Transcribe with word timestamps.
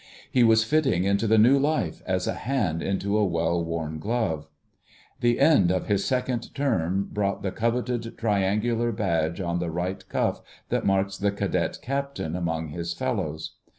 He 0.31 0.43
was 0.43 0.63
fitting 0.63 1.03
into 1.03 1.27
the 1.27 1.37
new 1.37 1.59
life 1.59 2.01
as 2.07 2.25
a 2.25 2.33
hand 2.33 2.81
into 2.81 3.15
a 3.19 3.23
well 3.23 3.63
worn 3.63 3.99
glove. 3.99 4.47
The 5.19 5.39
end 5.39 5.69
of 5.71 5.85
his 5.85 6.03
second 6.03 6.55
term 6.55 7.07
brought 7.13 7.43
the 7.43 7.51
coveted 7.51 8.17
triangular 8.17 8.91
badge 8.91 9.39
on 9.39 9.59
the 9.59 9.69
right 9.69 10.03
cuff 10.09 10.41
that 10.69 10.87
marks 10.87 11.17
the 11.19 11.29
Cadet 11.29 11.77
Captain 11.83 12.35
among 12.35 12.69
his 12.69 12.95
fellows. 12.95 13.57